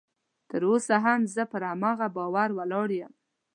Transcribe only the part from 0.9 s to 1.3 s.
هم